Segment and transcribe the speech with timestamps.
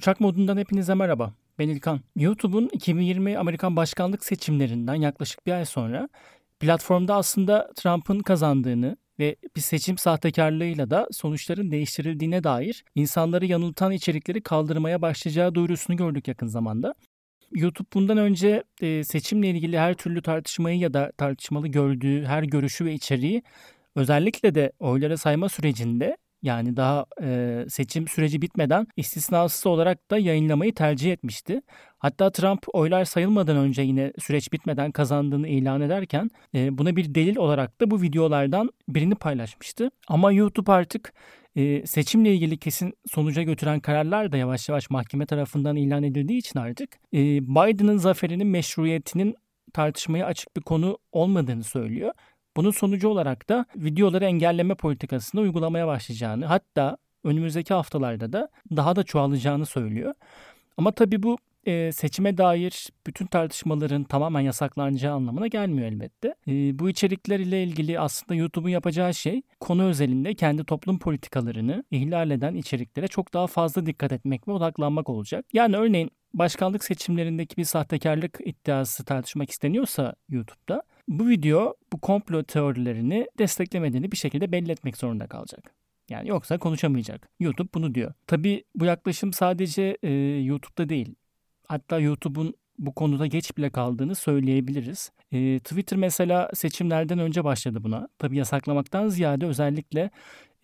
[0.00, 1.32] Uçak modundan hepinize merhaba.
[1.58, 2.00] Ben İlkan.
[2.16, 6.08] YouTube'un 2020 Amerikan başkanlık seçimlerinden yaklaşık bir ay sonra
[6.60, 14.42] platformda aslında Trump'ın kazandığını ve bir seçim sahtekarlığıyla da sonuçların değiştirildiğine dair insanları yanıltan içerikleri
[14.42, 16.94] kaldırmaya başlayacağı duyurusunu gördük yakın zamanda.
[17.52, 22.84] YouTube bundan önce e, seçimle ilgili her türlü tartışmayı ya da tartışmalı gördüğü her görüşü
[22.84, 23.42] ve içeriği
[23.96, 30.74] özellikle de oylara sayma sürecinde yani daha e, seçim süreci bitmeden istisnasız olarak da yayınlamayı
[30.74, 31.62] tercih etmişti.
[31.98, 37.36] Hatta Trump oylar sayılmadan önce yine süreç bitmeden kazandığını ilan ederken e, buna bir delil
[37.36, 39.90] olarak da bu videolardan birini paylaşmıştı.
[40.08, 41.12] Ama YouTube artık
[41.56, 46.58] e, seçimle ilgili kesin sonuca götüren kararlar da yavaş yavaş mahkeme tarafından ilan edildiği için
[46.58, 49.36] artık e, Biden'ın zaferinin meşruiyetinin
[49.72, 52.12] tartışmaya açık bir konu olmadığını söylüyor.
[52.56, 59.02] Bunun sonucu olarak da videoları engelleme politikasını uygulamaya başlayacağını hatta önümüzdeki haftalarda da daha da
[59.02, 60.14] çoğalacağını söylüyor.
[60.76, 66.34] Ama tabii bu e, seçime dair bütün tartışmaların tamamen yasaklanacağı anlamına gelmiyor elbette.
[66.48, 72.30] E, bu içerikler ile ilgili aslında YouTube'un yapacağı şey konu özelinde kendi toplum politikalarını ihlal
[72.30, 75.46] eden içeriklere çok daha fazla dikkat etmek ve odaklanmak olacak.
[75.52, 83.26] Yani örneğin başkanlık seçimlerindeki bir sahtekarlık iddiası tartışmak isteniyorsa YouTube'da bu video bu komplo teorilerini
[83.38, 85.74] desteklemediğini bir şekilde belli etmek zorunda kalacak.
[86.10, 87.28] Yani yoksa konuşamayacak.
[87.40, 88.12] YouTube bunu diyor.
[88.26, 90.10] Tabii bu yaklaşım sadece e,
[90.42, 91.14] YouTube'da değil.
[91.68, 95.12] Hatta YouTube'un bu konuda geç bile kaldığını söyleyebiliriz.
[95.32, 98.08] E, Twitter mesela seçimlerden önce başladı buna.
[98.18, 100.10] Tabii yasaklamaktan ziyade özellikle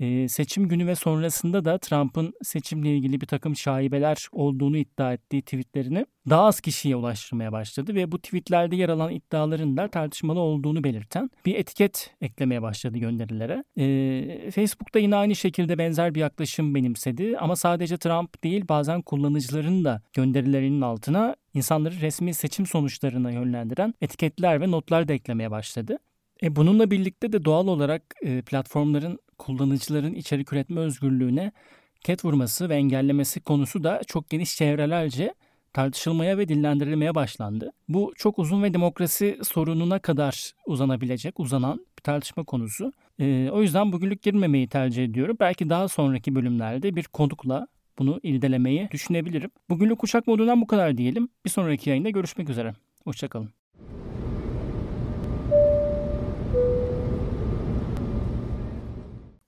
[0.01, 5.43] e, seçim günü ve sonrasında da Trump'ın seçimle ilgili bir takım şaibeler olduğunu iddia ettiği
[5.43, 10.85] tweetlerini daha az kişiye ulaştırmaya başladı ve bu tweetlerde yer alan iddiaların da tartışmalı olduğunu
[10.85, 13.65] belirten bir etiket eklemeye başladı gönderilere.
[13.77, 19.85] E, Facebook'ta yine aynı şekilde benzer bir yaklaşım benimsedi ama sadece Trump değil bazen kullanıcıların
[19.85, 25.99] da gönderilerinin altına insanları resmi seçim sonuçlarına yönlendiren etiketler ve notlar da eklemeye başladı.
[26.43, 31.53] E bununla birlikte de doğal olarak e, platformların kullanıcıların içerik üretme özgürlüğüne
[32.01, 35.35] ket vurması ve engellemesi konusu da çok geniş çevrelerce
[35.73, 37.73] tartışılmaya ve dillendirilmeye başlandı.
[37.89, 42.93] Bu çok uzun ve demokrasi sorununa kadar uzanabilecek, uzanan bir tartışma konusu.
[43.19, 45.37] E, o yüzden bugünlük girmemeyi tercih ediyorum.
[45.41, 47.67] Belki daha sonraki bölümlerde bir konukla
[47.99, 49.51] bunu irdelemeyi düşünebilirim.
[49.71, 51.29] Bugünlük kuşak modundan bu kadar diyelim.
[51.45, 52.75] Bir sonraki yayında görüşmek üzere.
[53.05, 53.66] Hoşçakalın.